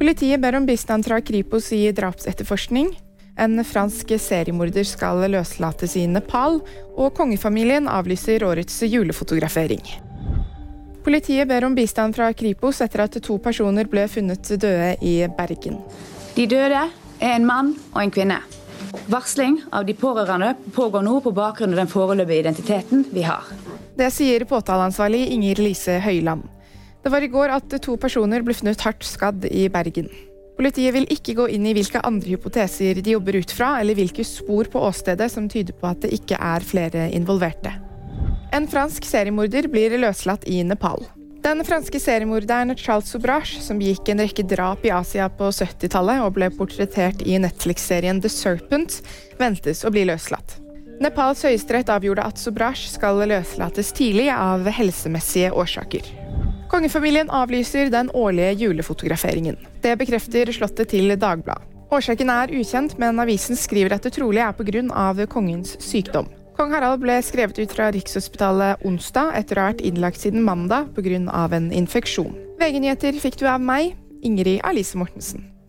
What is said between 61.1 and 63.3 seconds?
Dagbladet. Årsaken er ukjent, men